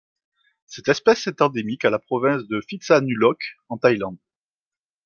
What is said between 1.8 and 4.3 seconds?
de la province de Phitsanulok en Thaïlande.